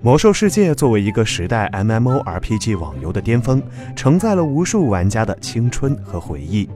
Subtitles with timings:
[0.00, 3.60] 魔兽世界作为一个时代 MMORPG 网游的巅峰，
[3.96, 6.70] 承载了无数玩家的青春和回忆。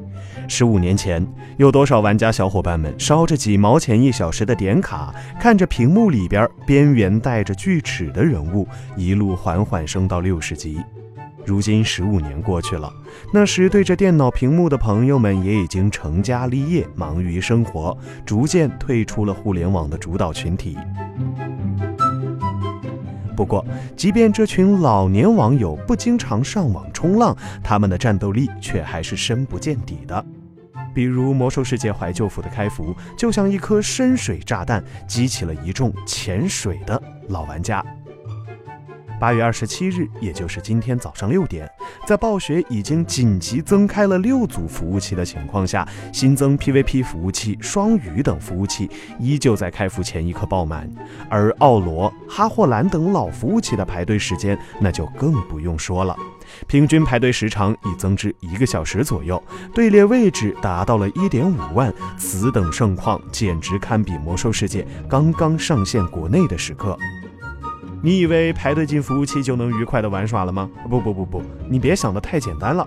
[0.49, 1.25] 十五年前，
[1.57, 8.67] 有多少玩家小伙伴们烧着几毛钱一小时的点卡，看着屏幕里边边缘带着锯齿的人物，
[8.97, 10.81] 一路缓缓升到六十级。
[11.47, 12.93] 如今十五年过去了，
[13.33, 17.97] 那时对着电脑屏幕的朋友们也已经成家立业，忙于生活，
[18.27, 20.77] 逐渐退出了互联网的主导群体。
[23.35, 23.65] 不过，
[23.97, 30.25] 即便这群老年网友不经常上网冲浪，他们的战斗力却还是深不见底的。
[30.95, 37.83] 比如《魔兽世界》怀旧服的开服，就像一颗深水炸弹，激起了一众潜水的老玩家。
[39.19, 41.71] 八月二十七日，也就是今天早上六点，
[42.07, 50.91] 在暴雪已经紧急增开了六组服务器的情况下，新增 PVP 服务器、双语等服务器依旧在开服前一刻爆满，
[51.29, 56.17] 而奥罗、哈霍兰等老服务器的排队时间那就更不用说了，
[56.67, 59.43] 平均排队时长已增至一个小时左右，
[59.75, 66.99] 队列位置达到了一点五万，此等盛况简直堪比魔兽世界刚刚上线国内的时刻。
[68.05, 70.69] 你以为排队进服务器就能愉快的玩耍了吗？
[70.91, 72.87] 不不不不，你别想的太简单了。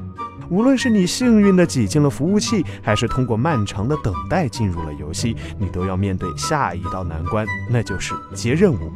[0.49, 8.91] 无论是你幸运的挤进了服务器，还是通过漫长的等待进入了游戏，你都要面对下一道难关，那就是接任务。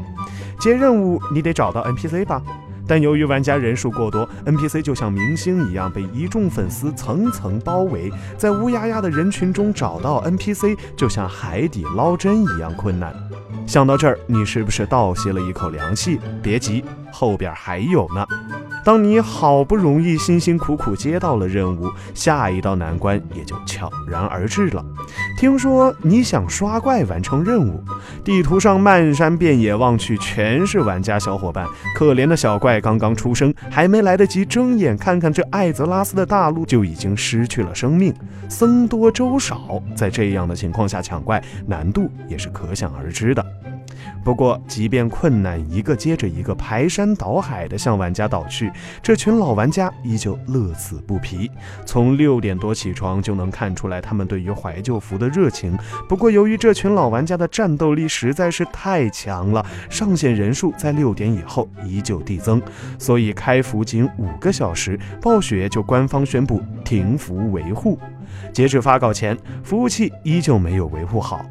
[0.60, 2.42] 接任务，你得找到 NPC 吧？
[2.90, 13.14] 但由于玩家人数过多，NPC 就像明星一样被一众粉丝层层包围，在乌压压的人群中找到 NPC，就像海底捞针一样困难。
[13.68, 16.20] 想到这儿，你是不是倒吸了一口凉气？
[16.42, 18.26] 别急，后边还有呢。
[18.84, 24.84] 当你好不容易辛辛苦苦接到了任务，下一道难关也就悄然而至了。
[25.40, 27.82] 听说你想刷怪完成任务，
[28.26, 31.66] 地图上漫山遍野望去全是玩家小伙伴，
[31.96, 38.14] 可怜的小怪刚刚出生，还没来得及睁眼看看这艾泽拉斯的大陆，就已经失去了生命。
[38.50, 43.46] 僧多粥少，在这样的情况下抢怪，难度也是可想而知的。
[44.24, 51.50] 不过，即便困难一个接着一个排山倒海地向玩家倒去，这群老玩家依旧乐此不疲。
[51.86, 55.78] 从六点多起床就能看出来他们对于怀旧服的热情。
[56.08, 62.62] 不过，由于这群老玩家的战斗力实在是太强了，上线人数在六点以后依旧递增，
[62.98, 67.98] 所以开服仅五个小时，暴雪就官方宣布停服维护。
[68.54, 71.46] 截止发稿前，服务器依旧没有维护好。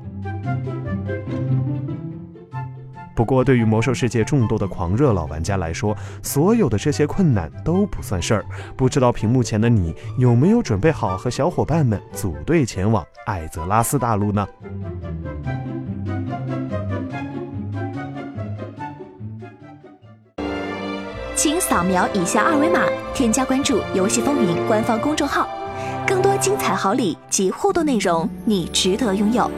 [3.18, 5.92] 不过，对于魔兽世界众多的狂热老玩家来说，
[6.22, 8.44] 所有的这些困难都不算事儿。
[8.76, 14.46] 不知道屏幕前的你有没有准备好和小伙伴们组队前往艾泽拉斯大陆呢？
[21.34, 25.48] 请扫描以下二维码，添加关注“游戏风云”官方公众号，
[26.06, 29.50] 更多精彩好礼及互动内容，你值得拥有。